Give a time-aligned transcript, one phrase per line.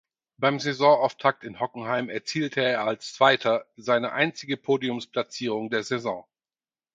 [0.37, 6.25] Beim Saisonauftakt in Hockenheim erzielte er als Zweiter seine einzige Podiumsplatzierung der Saison.